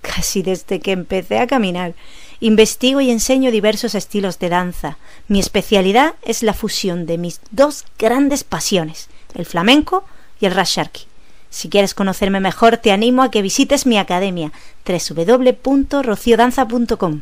[0.00, 1.94] casi desde que empecé a caminar.
[2.40, 4.96] Investigo y enseño diversos estilos de danza.
[5.28, 10.04] Mi especialidad es la fusión de mis dos grandes pasiones, el flamenco
[10.40, 11.02] y el rasharki.
[11.50, 14.52] Si quieres conocerme mejor, te animo a que visites mi academia
[14.86, 17.20] www.rociodanza.com.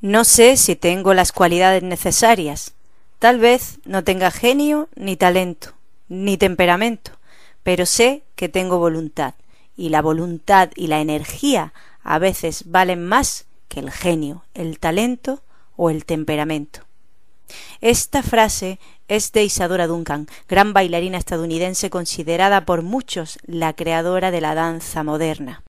[0.00, 2.72] No sé si tengo las cualidades necesarias.
[3.18, 5.72] Tal vez no tenga genio, ni talento,
[6.08, 7.12] ni temperamento,
[7.62, 9.34] pero sé que tengo voluntad
[9.76, 11.72] y la voluntad y la energía
[12.02, 15.42] a veces valen más que el genio, el talento
[15.76, 16.80] o el temperamento.
[17.80, 24.40] Esta frase es de Isadora Duncan, gran bailarina estadounidense considerada por muchos la creadora de
[24.40, 25.62] la danza moderna.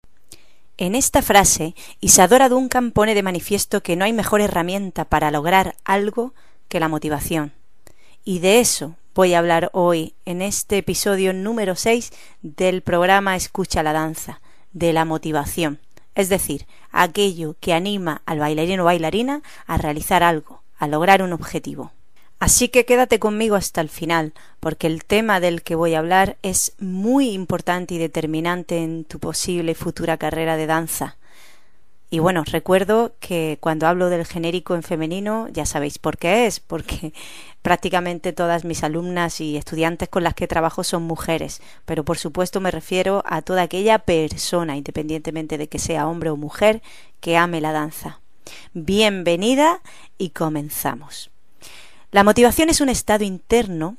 [0.77, 5.77] En esta frase, Isadora Duncan pone de manifiesto que no hay mejor herramienta para lograr
[5.85, 6.35] algo
[6.69, 7.53] que la motivación.
[8.25, 13.83] Y de eso voy a hablar hoy en este episodio número 6 del programa Escucha
[13.83, 14.41] la danza,
[14.73, 15.81] de la motivación,
[16.15, 21.33] es decir, aquello que anima al bailarino o bailarina a realizar algo, a lograr un
[21.33, 21.93] objetivo.
[22.39, 26.39] Así que quédate conmigo hasta el final, porque el tema del que voy a hablar
[26.43, 31.19] es muy importante y determinante en tu posible futura carrera de danza.
[32.13, 36.61] Y bueno, recuerdo que cuando hablo del genérico en femenino, ya sabéis por qué es,
[36.61, 37.15] porque
[37.63, 42.61] prácticamente todas mis alumnas y estudiantes con las que trabajo son mujeres, pero por supuesto
[42.61, 46.83] me refiero a toda aquella persona, independientemente de que sea hombre o mujer,
[47.21, 48.21] que ame la danza.
[48.75, 49.81] Bienvenida
[50.19, 51.31] y comenzamos.
[52.11, 53.97] La motivación es un estado interno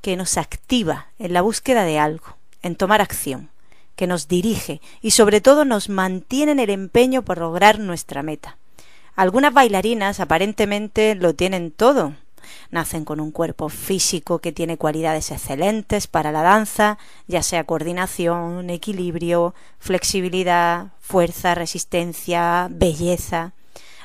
[0.00, 3.51] que nos activa en la búsqueda de algo, en tomar acción
[3.96, 8.56] que nos dirige y sobre todo nos mantiene en el empeño por lograr nuestra meta.
[9.14, 12.14] Algunas bailarinas aparentemente lo tienen todo.
[12.70, 18.70] Nacen con un cuerpo físico que tiene cualidades excelentes para la danza, ya sea coordinación,
[18.70, 23.52] equilibrio, flexibilidad, fuerza, resistencia, belleza.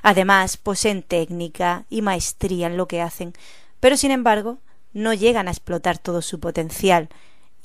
[0.04, 3.34] Además, poseen técnica y maestría en lo que hacen,
[3.80, 4.59] pero sin embargo
[4.94, 7.09] no llegan a explotar todo su potencial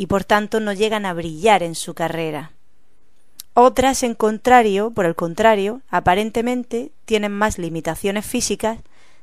[0.02, 2.50] y por tanto no llegan a brillar en su carrera.
[3.54, 8.80] Otras, en contrario, por el contrario, aparentemente tienen más limitaciones físicas,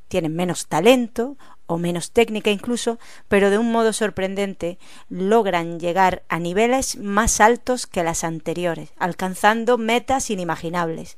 [0.08, 1.36] tienen menos talento
[1.66, 2.98] o menos técnica incluso,
[3.28, 4.80] pero de un modo sorprendente
[5.10, 11.18] logran llegar a niveles más altos que las anteriores, alcanzando metas inimaginables.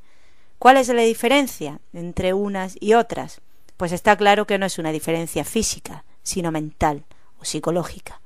[0.57, 3.41] ¿Cuál es la diferencia entre unas y otras?
[3.77, 7.05] Pues está claro que no es una diferencia física, sino mental
[7.37, 8.21] o psicológica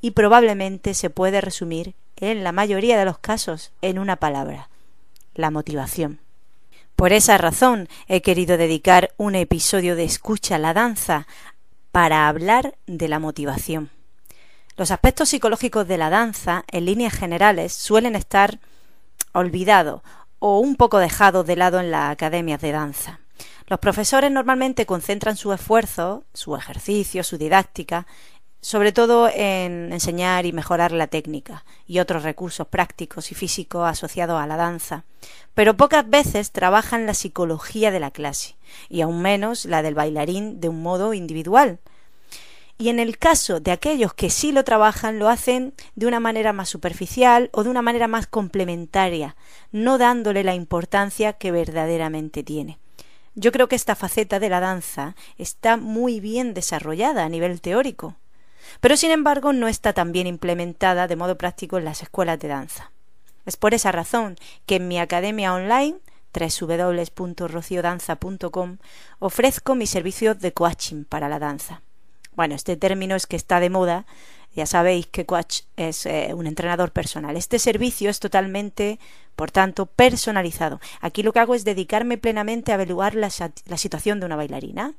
[0.00, 4.68] y probablemente se puede resumir en la mayoría de los casos en una palabra
[5.34, 6.20] la motivación.
[6.96, 11.26] Por esa razón he querido dedicar un episodio de Escucha a la danza
[11.92, 13.90] para hablar de la motivación.
[14.76, 18.58] Los aspectos psicológicos de la danza, en líneas generales, suelen estar
[19.32, 20.02] olvidados
[20.38, 23.20] o un poco dejados de lado en las academias de danza.
[23.66, 28.06] Los profesores normalmente concentran su esfuerzo, su ejercicio, su didáctica
[28.66, 34.40] sobre todo en enseñar y mejorar la técnica y otros recursos prácticos y físicos asociados
[34.42, 35.04] a la danza,
[35.54, 38.56] pero pocas veces trabajan la psicología de la clase,
[38.88, 41.78] y aún menos la del bailarín de un modo individual.
[42.76, 46.52] Y en el caso de aquellos que sí lo trabajan, lo hacen de una manera
[46.52, 49.36] más superficial o de una manera más complementaria,
[49.70, 52.80] no dándole la importancia que verdaderamente tiene.
[53.36, 58.16] Yo creo que esta faceta de la danza está muy bien desarrollada a nivel teórico,
[58.80, 62.48] pero sin embargo no está tan bien implementada de modo práctico en las escuelas de
[62.48, 62.90] danza.
[63.44, 64.36] Es por esa razón
[64.66, 65.98] que en mi academia online
[66.32, 68.78] www.rociodanza.com
[69.18, 71.82] ofrezco mis servicios de coaching para la danza.
[72.34, 74.04] Bueno, este término es que está de moda
[74.56, 77.36] ya sabéis que coach es eh, un entrenador personal.
[77.36, 78.98] Este servicio es totalmente,
[79.36, 80.80] por tanto, personalizado.
[81.02, 84.94] Aquí lo que hago es dedicarme plenamente a evaluar la, situación de una bailarina.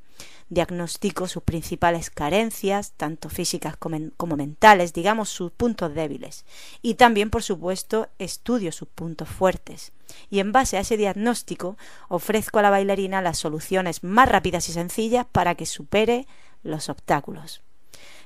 [0.48, 6.44] Diagnostico sus principales carencias, tanto físicas como, como mentales, digamos sus puntos débiles.
[6.80, 9.90] Y también, por supuesto, estudio sus puntos fuertes.
[10.30, 11.76] Y en base a ese diagnóstico
[12.08, 16.28] ofrezco a la bailarina las soluciones más rápidas y sencillas para que supere
[16.62, 17.62] los obstáculos.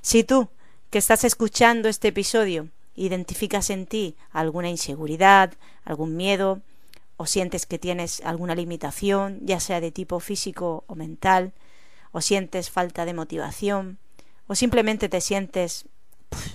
[0.02, 0.50] Si tú
[0.92, 5.54] que estás escuchando este episodio identificas en ti alguna inseguridad,
[5.86, 6.60] algún miedo
[7.16, 11.54] o sientes que tienes alguna limitación, ya sea de tipo físico o mental,
[12.10, 14.00] o sientes falta de motivación,
[14.46, 15.86] o simplemente te sientes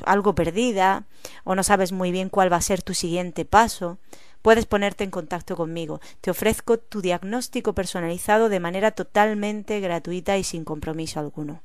[0.06, 1.08] algo perdida,
[1.44, 3.98] o no sabes muy bien cuál va a ser tu siguiente paso,
[4.44, 6.00] puedes ponerte en contacto conmigo.
[6.22, 11.64] Te ofrezco tu diagnóstico personalizado de manera totalmente gratuita y sin compromiso alguno.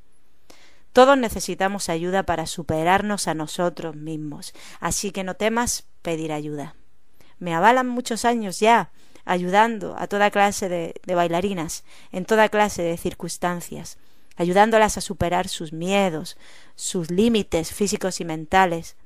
[0.92, 6.74] Todos necesitamos ayuda para superarnos a nosotros mismos, así que no temas pedir ayuda.
[7.38, 8.90] Me avalan muchos años ya
[9.24, 13.98] ayudando a toda clase de, bailarinas, en toda clase de circunstancias,
[14.36, 16.36] ayudándolas a superar sus miedos,
[16.74, 18.96] sus límites físicos y mentales,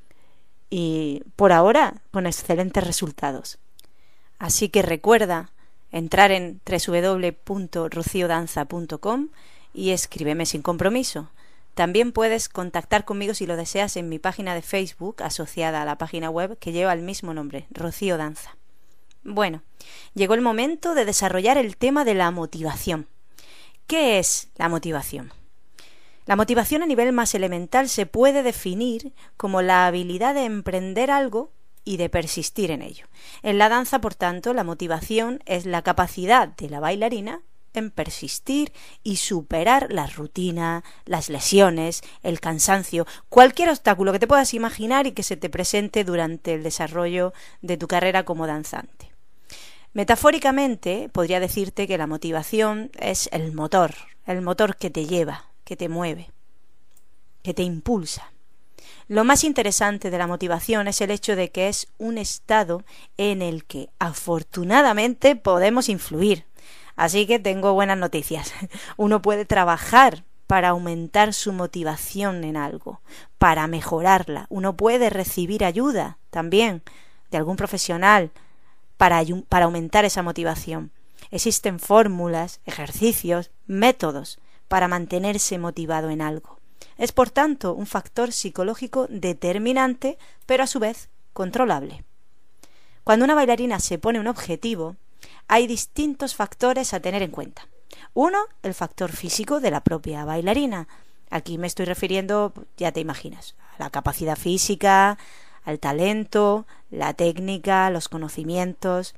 [0.71, 3.59] y por ahora con excelentes resultados.
[4.39, 5.50] Así que recuerda
[5.93, 9.29] entrar en www.rociodanza.com
[9.73, 11.31] y escríbeme sin compromiso.
[11.76, 15.99] También puedes contactar conmigo si lo deseas en mi página de Facebook asociada a la
[15.99, 18.56] página web que lleva el mismo nombre, Rocío Danza.
[19.25, 19.62] Bueno,
[20.14, 23.08] llegó el momento de desarrollar el tema de la motivación.
[23.87, 25.34] ¿Qué es la motivación?
[26.25, 31.52] La motivación a nivel más elemental se puede definir como la habilidad de emprender algo
[31.84, 33.05] y de persistir en ello.
[33.43, 37.43] En la danza, por tanto, la motivación es la capacidad de la bailarina
[37.76, 44.55] en persistir y superar la rutina, las lesiones, el cansancio, cualquier obstáculo que te puedas
[44.55, 47.32] imaginar y que se te presente durante el desarrollo
[47.62, 49.12] de tu carrera como danzante.
[49.93, 53.94] Metafóricamente, podría decirte que la motivación es el motor,
[54.26, 56.31] el motor que te lleva, que te mueve,
[57.43, 58.31] que te impulsa.
[59.08, 62.84] Lo más interesante de la motivación es el hecho de que es un estado
[63.17, 66.44] en el que afortunadamente podemos influir.
[66.96, 68.52] Así que tengo buenas noticias.
[68.96, 73.00] Uno puede trabajar para aumentar su motivación en algo,
[73.38, 74.46] para mejorarla.
[74.48, 76.82] Uno puede recibir ayuda también
[77.31, 78.31] de algún profesional,
[78.96, 80.90] para, para aumentar esa motivación.
[81.31, 84.38] Existen fórmulas, ejercicios, métodos
[84.69, 86.58] para mantenerse motivado en algo.
[86.98, 92.04] Es por tanto un factor psicológico determinante, pero a su vez controlable.
[93.04, 94.96] Cuando una bailarina se pone un objetivo,
[95.49, 97.69] hay distintos factores a tener en cuenta.
[98.15, 100.89] Uno, el factor físico de la propia bailarina.
[101.31, 105.19] Aquí me estoy refiriendo, ya te imaginas, a la capacidad física,
[105.65, 109.15] al talento, la técnica, los conocimientos.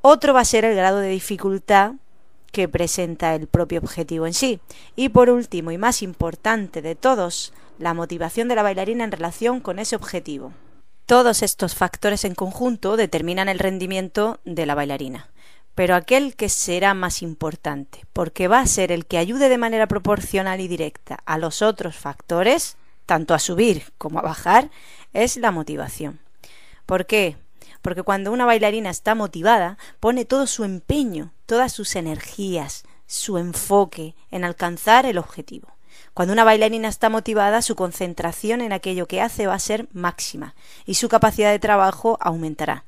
[0.00, 1.92] Otro va a ser el grado de dificultad
[2.52, 4.60] que presenta el propio objetivo en sí.
[4.94, 9.60] Y por último, y más importante de todos, la motivación de la bailarina en relación
[9.60, 10.52] con ese objetivo.
[11.06, 15.28] Todos estos factores en conjunto determinan el rendimiento de la bailarina.
[15.76, 19.86] Pero aquel que será más importante, porque va a ser el que ayude de manera
[19.86, 22.76] proporcional y directa a los otros factores,
[23.06, 24.68] tanto a subir como a bajar,
[25.12, 26.18] es la motivación.
[26.86, 27.36] ¿Por qué?
[27.82, 34.16] Porque cuando una bailarina está motivada, pone todo su empeño, todas sus energías, su enfoque
[34.32, 35.68] en alcanzar el objetivo.
[36.16, 40.54] Cuando una bailarina está motivada, su concentración en aquello que hace va a ser máxima
[40.86, 42.86] y su capacidad de trabajo aumentará.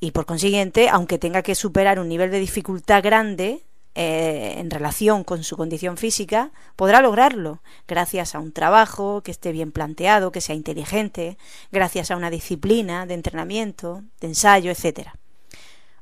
[0.00, 3.62] Y por consiguiente, aunque tenga que superar un nivel de dificultad grande,
[3.94, 9.52] eh, en relación con su condición física, podrá lograrlo gracias a un trabajo que esté
[9.52, 11.38] bien planteado, que sea inteligente,
[11.70, 15.10] gracias a una disciplina de entrenamiento, de ensayo, etc.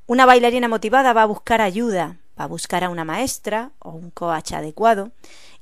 [0.06, 4.10] Una bailarina motivada va a buscar ayuda, va a buscar a una maestra o un
[4.10, 5.12] coach adecuado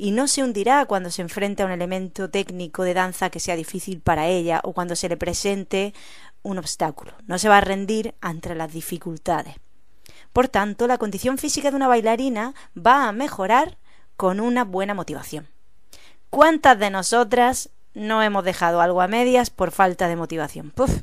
[0.00, 3.54] y no se hundirá cuando se enfrente a un elemento técnico de danza que sea
[3.54, 5.92] difícil para ella o cuando se le presente
[6.42, 7.12] un obstáculo.
[7.26, 9.57] No se va a rendir ante las dificultades.
[10.33, 13.76] Por tanto, la condición física de una bailarina va a mejorar
[14.16, 15.49] con una buena motivación.
[16.30, 20.71] ¿Cuántas de nosotras no hemos dejado algo a medias por falta de motivación?
[20.71, 21.02] Puf,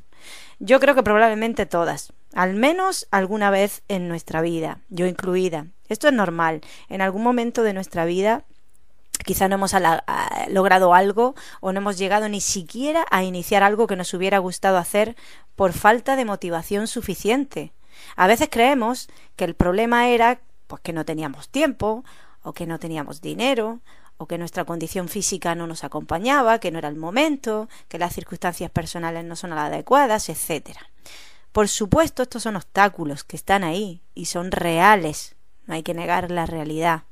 [0.58, 5.68] yo creo que probablemente todas, al menos alguna vez en nuestra vida, yo incluida.
[5.88, 6.62] Esto es normal.
[6.89, 8.44] En algún momento de nuestra vida
[9.27, 9.74] quizá no hemos
[10.48, 14.77] logrado algo o no hemos llegado ni siquiera a iniciar algo que nos hubiera gustado
[14.77, 15.15] hacer
[15.55, 17.74] por falta de motivación suficiente.
[18.15, 22.03] A veces creemos que el problema era pues que no teníamos tiempo,
[22.41, 23.79] o que no teníamos dinero,
[24.17, 28.13] o que nuestra condición física no nos acompañaba, que no era el momento, que las
[28.13, 30.89] circunstancias personales no son las adecuadas, etcétera.
[31.51, 36.31] Por supuesto, estos son obstáculos que están ahí y son reales, no hay que negar
[36.31, 37.03] la realidad.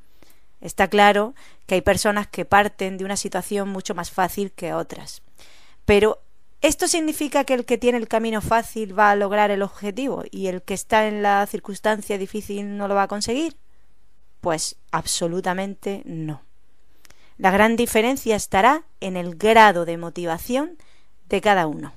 [0.66, 1.36] Está claro
[1.68, 5.22] que hay personas que parten de una situación mucho más fácil que otras.
[5.86, 6.20] Pero
[6.62, 10.48] ¿Esto significa que el que tiene el camino fácil va a lograr el objetivo y
[10.48, 13.56] el que está en la circunstancia difícil no lo va a conseguir?
[14.42, 16.42] Pues absolutamente no.
[17.38, 20.80] La gran diferencia estará en el grado de motivación
[21.30, 21.94] de cada uno.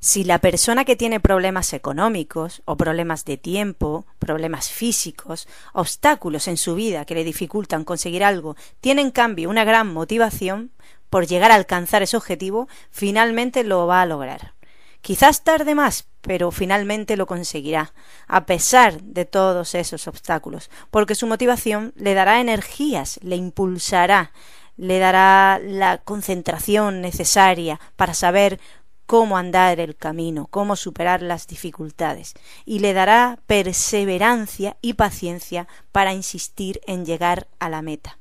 [0.00, 6.56] Si la persona que tiene problemas económicos o problemas de tiempo, problemas físicos, obstáculos en
[6.56, 10.70] su vida que le dificultan conseguir algo, tiene en cambio una gran motivación
[11.10, 14.54] por llegar a alcanzar ese objetivo, finalmente lo va a lograr.
[15.00, 17.92] Quizás tarde más, pero finalmente lo conseguirá,
[18.28, 24.32] a pesar de todos esos obstáculos, porque su motivación le dará energías, le impulsará,
[24.76, 28.60] le dará la concentración necesaria para saber
[29.08, 32.34] cómo andar el camino, cómo superar las dificultades,
[32.66, 38.18] y le dará perseverancia y paciencia para insistir en llegar a la meta.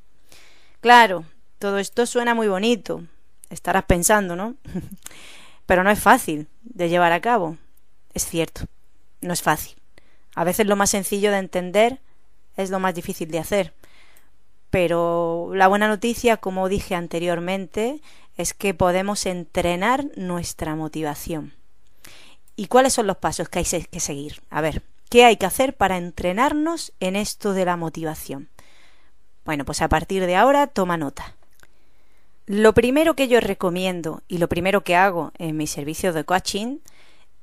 [0.80, 1.26] Claro,
[1.60, 3.04] todo esto suena muy bonito,
[3.50, 4.56] estarás pensando, ¿no?
[5.66, 7.58] Pero no es fácil de llevar a cabo.
[8.14, 8.62] Es cierto,
[9.20, 9.76] no es fácil.
[10.36, 12.00] A veces lo más sencillo de entender
[12.56, 13.74] es lo más difícil de hacer.
[14.70, 18.00] Pero la buena noticia, como dije anteriormente,
[18.38, 21.54] es que podemos entrenar nuestra motivación.
[22.56, 24.42] ¿Y cuáles son los pasos que hay que seguir?
[24.50, 28.50] A ver, ¿qué hay que hacer para entrenarnos en esto de la motivación?
[29.46, 31.36] Bueno, pues a partir de ahora toma nota.
[32.46, 36.78] Lo primero que yo recomiendo y lo primero que hago en mi servicio de coaching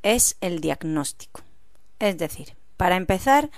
[0.02, 1.42] es el diagnóstico.
[1.98, 3.50] Es decir, para empezar,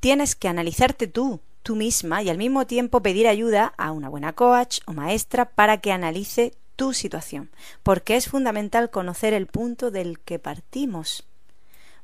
[0.00, 4.32] tienes que analizarte tú, tú misma y al mismo tiempo pedir ayuda a una buena
[4.32, 7.50] coach o maestra para que analice tu situación,
[7.82, 11.24] porque es fundamental conocer el punto del que partimos.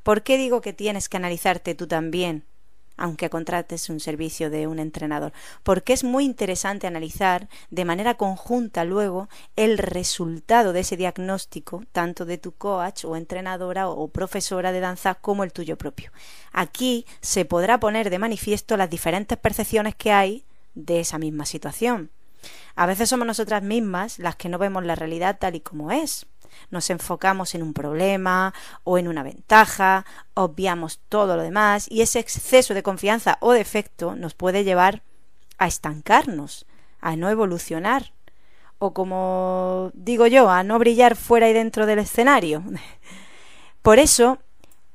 [0.03, 2.45] ¿Por qué digo que tienes que analizarte tú también
[2.97, 5.33] aunque contrates un servicio de un entrenador,
[5.63, 12.25] porque es muy interesante analizar de manera conjunta luego el resultado de ese diagnóstico, tanto
[12.25, 16.13] de tu coach o entrenadora o profesora de danza como el tuyo propio.
[16.53, 22.11] Aquí se podrá poner de manifiesto las diferentes percepciones que hay de esa misma situación.
[22.77, 26.27] A veces somos nosotras mismas las que no vemos la realidad tal y como es
[26.71, 32.19] nos enfocamos en un problema o en una ventaja, obviamos todo lo demás y ese
[32.19, 35.03] exceso de confianza o defecto nos puede llevar
[35.59, 36.67] a estancarnos,
[37.01, 38.13] a no evolucionar
[38.79, 42.63] o como digo yo, a no brillar fuera y dentro del escenario.
[43.83, 44.39] Por eso,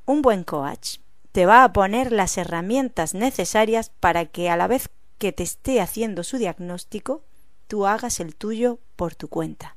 [0.05, 0.97] un buen coach
[1.31, 5.81] te va a poner las herramientas necesarias para que a la vez que te esté
[5.81, 7.23] haciendo su diagnóstico,
[7.67, 9.75] tú hagas el tuyo por tu cuenta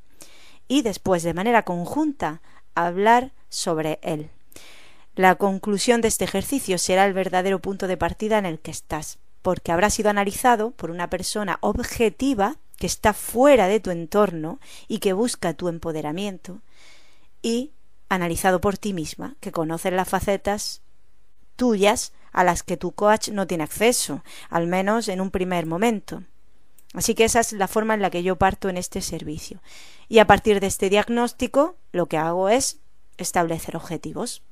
[0.73, 2.41] y después de manera conjunta
[2.75, 4.31] hablar sobre él.
[5.15, 9.19] La conclusión de este ejercicio será el verdadero punto de partida en el que estás,
[9.43, 15.01] porque habrá sido analizado por una persona objetiva que está fuera de tu entorno y
[15.01, 16.63] que busca tu empoderamiento,
[17.43, 17.73] y
[18.09, 20.81] analizado por ti misma, que conoces las facetas
[21.55, 26.23] tuyas a las que tu coach no tiene acceso, al menos en un primer momento.
[26.93, 29.63] Así que esa es la forma en la que yo parto en este servicio.
[30.09, 32.79] Y a partir de este diagnóstico, lo que hago es
[33.17, 34.43] establecer objetivos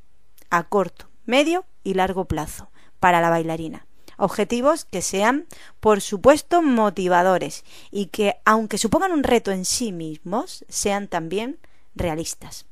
[0.48, 3.86] a corto, medio y largo plazo para la bailarina.
[4.16, 5.46] Objetivos que sean,
[5.80, 11.58] por supuesto, motivadores y que, aunque supongan un reto en sí mismos, sean también
[11.94, 12.66] realistas.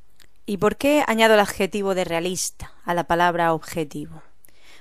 [0.44, 4.22] ¿Y por qué añado el adjetivo de realista a la palabra objetivo?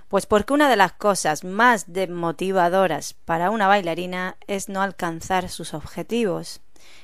[0.08, 5.74] Pues porque una de las cosas más desmotivadoras para una bailarina es no alcanzar sus
[5.74, 6.62] objetivos.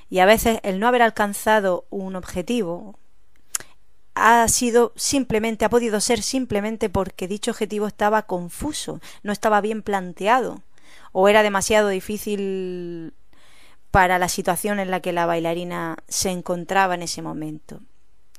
[0.09, 2.97] Y a veces el no haber alcanzado un objetivo
[4.15, 9.81] ha sido simplemente, ha podido ser simplemente porque dicho objetivo estaba confuso, no estaba bien
[9.81, 10.61] planteado,
[11.11, 13.13] o era demasiado difícil
[13.91, 17.81] para la situación en la que la bailarina se encontraba en ese momento.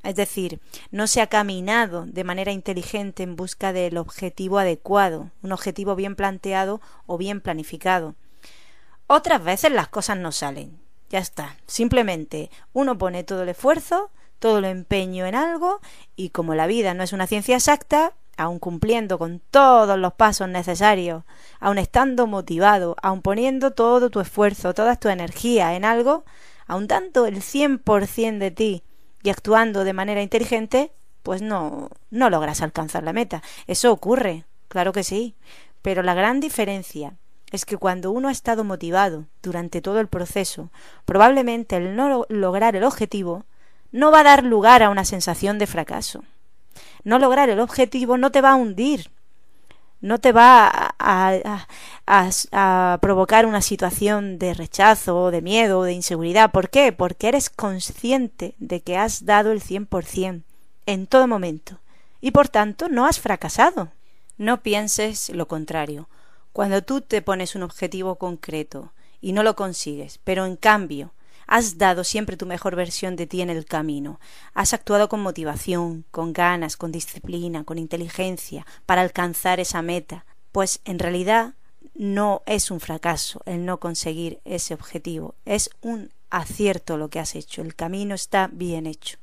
[0.04, 5.52] Es decir, no se ha caminado de manera inteligente en busca del objetivo adecuado, un
[5.52, 8.14] objetivo bien planteado o bien planificado.
[9.06, 10.78] Otras veces las cosas no salen.
[11.08, 11.56] Ya está.
[11.66, 15.80] Simplemente uno pone todo el esfuerzo, todo el empeño en algo
[16.16, 20.49] y como la vida no es una ciencia exacta, aun cumpliendo con todos los pasos
[20.49, 21.25] necesarios,
[21.61, 26.25] aun estando motivado, aun poniendo todo tu esfuerzo, toda tu energía en algo,
[26.66, 28.82] aun dando el cien por cien de ti
[29.25, 33.43] y actuando de manera inteligente, pues no, no logras alcanzar la meta.
[33.66, 35.35] Eso ocurre, claro que sí.
[35.81, 37.14] Pero la gran diferencia
[37.50, 40.71] es que cuando uno ha estado motivado durante todo el proceso,
[41.07, 43.47] probablemente el no lograr el objetivo
[43.93, 46.23] no va a dar lugar a una sensación de fracaso.
[47.02, 49.11] No lograr el objetivo no te va a hundir,
[50.04, 56.52] no te va a, provocar una situación de rechazo, de miedo, de inseguridad.
[56.52, 56.92] ¿Por qué?
[56.92, 60.42] Porque eres consciente de que has dado el 100%
[60.84, 61.80] en todo momento
[62.20, 63.92] y por tanto no has fracasado.
[64.37, 66.11] No pienses lo contrario.
[66.52, 68.92] Cuando tú te pones un objetivo concreto
[69.23, 71.14] y no lo consigues, pero en cambio
[71.54, 74.18] Has dado siempre tu mejor versión de ti en el camino.
[74.54, 80.26] Has actuado con motivación, con ganas, con disciplina, con inteligencia, para alcanzar esa meta.
[80.50, 81.54] Pues en realidad
[81.94, 87.37] no es un fracaso el no conseguir ese objetivo, es un acierto lo que has
[87.37, 89.18] hecho, el camino está bien hecho.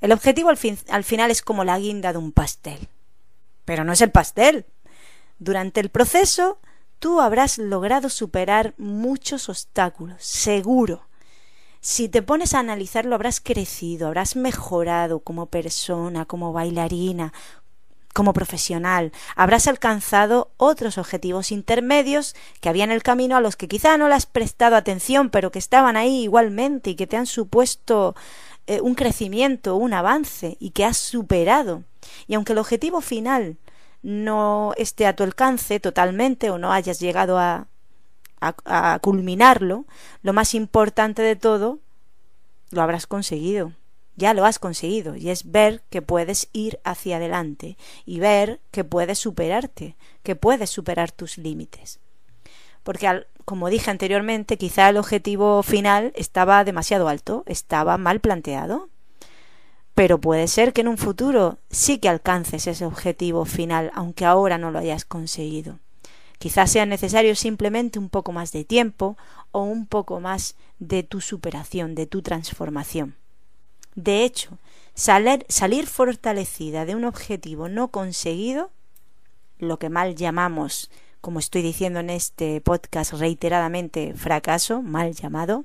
[0.00, 0.58] El objetivo al,
[0.88, 2.88] al final es como la guinda de un pastel.
[3.64, 4.66] Pero no es el pastel.
[5.38, 6.58] Durante el proceso
[6.98, 11.06] tú habrás logrado superar muchos obstáculos, seguro.
[11.86, 17.34] Si te pones a analizarlo, habrás crecido, habrás mejorado como persona, como bailarina,
[18.14, 23.68] como profesional, habrás alcanzado otros objetivos intermedios que había en el camino a los que
[23.68, 27.26] quizá no le has prestado atención, pero que estaban ahí igualmente y que te han
[27.26, 28.16] supuesto
[28.66, 31.84] eh, un crecimiento, un avance y que has superado.
[32.26, 33.58] Y aunque el objetivo final
[34.00, 37.68] no esté a tu alcance totalmente o no hayas llegado a,
[38.64, 39.84] a, culminarlo,
[40.22, 41.78] lo más importante de todo,
[42.70, 43.72] lo habrás conseguido.
[44.16, 48.84] Ya lo has conseguido y es ver que puedes ir hacia adelante y ver que
[48.84, 51.98] puedes superarte, que puedes superar tus límites.
[52.84, 58.88] Porque, como dije anteriormente, quizá el objetivo final estaba demasiado alto, estaba mal planteado,
[59.94, 64.58] pero puede ser que en un futuro sí que alcances ese objetivo final, aunque ahora
[64.58, 65.78] no lo hayas conseguido.
[66.44, 69.16] Quizás sea necesario simplemente un poco más de tiempo
[69.50, 73.16] o un poco más de tu superación, de tu transformación.
[73.94, 74.58] De hecho,
[74.92, 78.70] salir, salir fortalecida de un objetivo no conseguido,
[79.58, 80.90] lo que mal llamamos,
[81.22, 85.64] como estoy diciendo en este podcast reiteradamente, fracaso, mal llamado,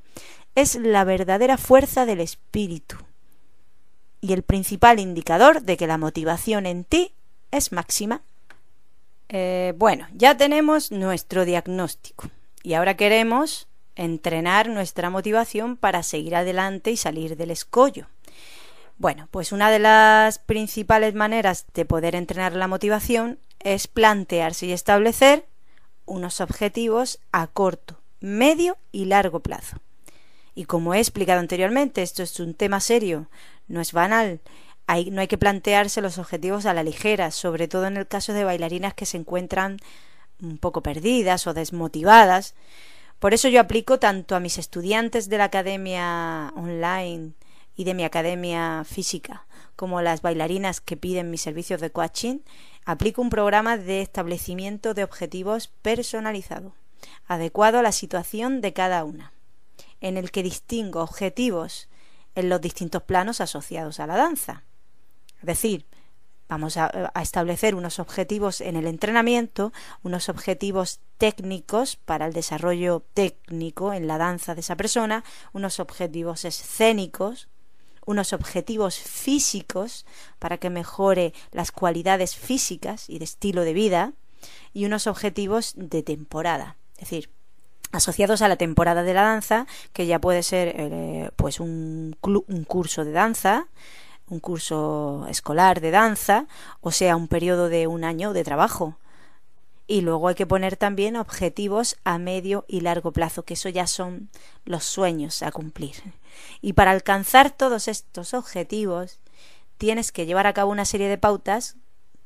[0.56, 2.96] es la verdadera fuerza del espíritu,
[4.22, 7.12] y el principal indicador de que la motivación en ti
[7.52, 8.22] es máxima.
[9.30, 12.30] Eh, bueno, ya tenemos nuestro diagnóstico
[12.64, 18.08] y ahora queremos entrenar nuestra motivación para seguir adelante y salir del escollo.
[18.98, 24.72] Bueno, pues una de las principales maneras de poder entrenar la motivación es plantearse y
[24.72, 25.46] establecer
[26.06, 29.78] unos objetivos a corto, medio y largo plazo.
[30.56, 33.30] Y como he explicado anteriormente, esto es un tema serio,
[33.68, 34.42] no es banal.
[35.12, 38.44] No hay que plantearse los objetivos a la ligera, sobre todo en el caso de
[38.44, 39.78] bailarinas que se encuentran
[40.42, 42.56] un poco perdidas o desmotivadas.
[43.20, 47.34] Por eso yo aplico tanto a mis estudiantes de la academia online
[47.76, 52.40] y de mi academia física, como las bailarinas que piden mis servicios de coaching,
[52.84, 56.74] aplico un programa de establecimiento de objetivos personalizado,
[57.28, 59.34] adecuado a la situación de cada una,
[60.02, 61.90] en el que distingo objetivos
[62.34, 64.64] en los distintos planos asociados a la danza.
[65.40, 65.86] Es decir,
[66.50, 69.72] vamos a, establecer unos objetivos en el entrenamiento,
[70.04, 75.24] unos objetivos técnicos para el desarrollo técnico en la danza de esa persona,
[75.54, 77.48] unos objetivos escénicos,
[78.06, 80.06] unos objetivos físicos
[80.40, 84.14] para que mejore las cualidades físicas y de estilo de vida,
[84.74, 86.78] y unos objetivos de temporada.
[86.94, 87.30] Es decir,
[87.92, 92.64] asociados a la temporada de la danza, que ya puede ser eh, pues un, un
[92.64, 93.68] curso de danza,
[94.30, 96.48] un curso escolar de danza,
[96.82, 98.98] o sea, un periodo de un año de trabajo.
[99.88, 103.88] Y luego hay que poner también objetivos a medio y largo plazo, que eso ya
[103.88, 104.30] son
[104.64, 105.96] los sueños a cumplir.
[106.62, 109.20] Y para alcanzar todos estos objetivos,
[109.78, 111.76] tienes que llevar a cabo una serie de pautas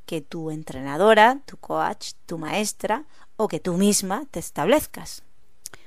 [0.05, 3.05] que tu entrenadora, tu coach, tu maestra
[3.37, 5.23] o que tú misma te establezcas.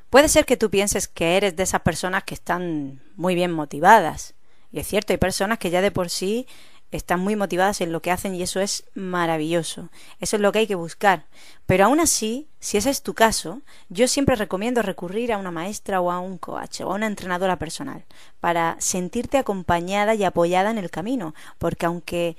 [0.09, 4.36] Puede ser que tú pienses que eres de esas personas que están muy bien motivadas.
[4.77, 6.47] Y es cierto, hay personas que ya de por sí
[6.91, 9.89] están muy motivadas en lo que hacen y eso es maravilloso.
[10.21, 11.25] Eso es lo que hay que buscar.
[11.65, 16.03] Pero aún así, si ese es tu caso, yo siempre recomiendo recurrir a una maestra
[16.03, 18.05] o a un coach o a una entrenadora personal
[18.39, 21.35] para sentirte acompañada y apoyada en el camino.
[21.57, 22.37] Porque aunque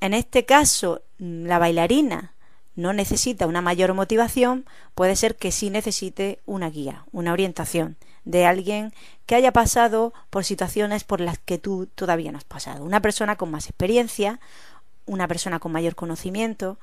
[0.00, 2.34] en este caso la bailarina
[2.76, 8.46] no necesita una mayor motivación, puede ser que sí necesite una guía, una orientación de
[8.46, 8.92] alguien
[9.26, 12.84] que haya pasado por situaciones por las que tú todavía no has pasado.
[12.84, 14.40] Una persona con más experiencia,
[15.06, 16.78] una persona con mayor conocimiento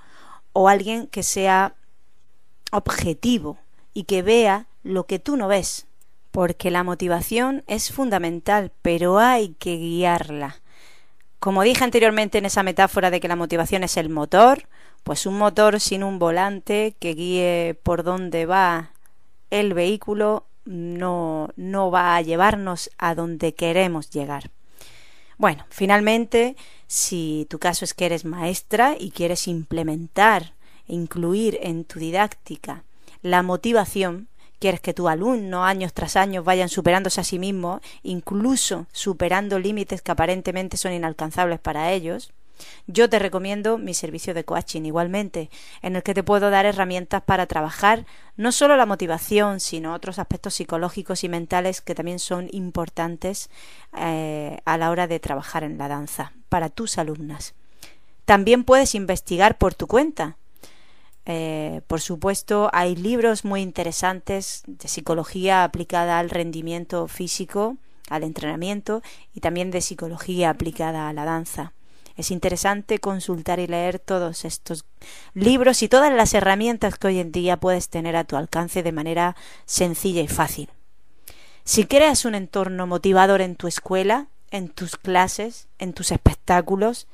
[0.54, 1.76] o alguien que sea
[2.72, 3.58] objetivo
[3.94, 5.88] y que vea lo que tú no ves.
[6.32, 10.62] Porque la motivación es fundamental, pero hay que guiarla.
[11.40, 14.68] Como dije anteriormente en esa metáfora de que la motivación es el motor,
[15.04, 18.92] pues un motor sin un volante que guíe por dónde va
[19.50, 24.52] el vehículo no, no va a llevarnos a donde queremos llegar.
[25.38, 26.56] Bueno, finalmente,
[26.88, 30.54] si tu caso es que eres maestra y quieres implementar
[30.88, 32.84] e incluir en tu didáctica
[33.24, 34.28] la motivación,
[34.60, 40.04] quieres que tus alumnos años tras años vayan superándose a sí mismos, incluso superando límites
[40.04, 42.32] que aparentemente son inalcanzables para ellos,
[42.88, 45.50] yo te recomiendo mi servicio de coaching igualmente,
[45.82, 48.06] en el que te puedo dar herramientas para trabajar
[48.38, 53.50] no solo la motivación, sino otros aspectos psicológicos y mentales que también son importantes
[53.98, 57.54] eh, a la hora de trabajar en la danza para tus alumnas.
[58.26, 60.38] También puedes investigar por tu cuenta.
[61.26, 67.78] Eh, por supuesto, hay libros muy interesantes de psicología aplicada al rendimiento físico,
[68.10, 69.02] al entrenamiento
[69.34, 71.74] y también de psicología aplicada a la danza.
[72.22, 74.86] Es interesante consultar y leer todos estos
[75.34, 78.92] libros y todas las herramientas que hoy en día puedes tener a tu alcance de
[78.92, 80.70] manera sencilla y fácil.
[81.64, 87.08] Si creas un entorno motivador en tu escuela, en tus clases, en tus espectáculos,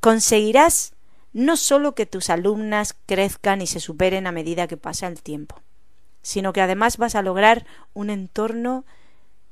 [0.00, 0.94] conseguirás
[1.34, 5.60] no solo que tus alumnas crezcan y se superen a medida que pasa el tiempo,
[6.22, 8.86] sino que además vas a lograr un entorno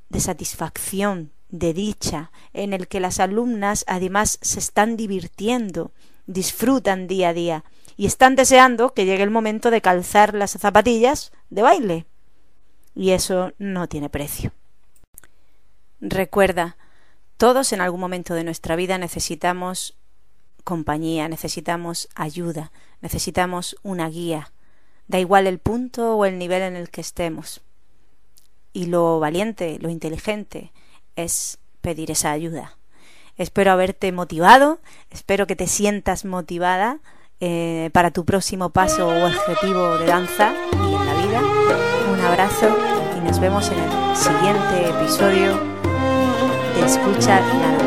[0.09, 5.93] de satisfacción, de dicha, en el que las alumnas además se están divirtiendo,
[6.27, 7.65] disfrutan día a día
[7.97, 12.07] y están deseando que llegue el momento de calzar las zapatillas de baile.
[12.95, 14.53] Y eso no tiene precio.
[16.01, 16.77] Recuerda,
[17.37, 19.97] todos en algún momento de nuestra vida necesitamos
[20.65, 24.53] compañía, necesitamos ayuda, necesitamos una guía,
[25.07, 27.63] da igual el punto o el nivel en el que estemos.
[28.73, 30.73] Y lo valiente, lo inteligente,
[31.17, 32.77] es pedir esa ayuda.
[33.37, 37.01] Espero haberte motivado, espero que te sientas motivada
[37.41, 41.41] eh, para tu próximo paso o objetivo de danza y en la vida.
[42.13, 42.77] Un abrazo
[43.17, 45.55] y nos vemos en el siguiente episodio
[46.75, 47.86] de Escucha danza.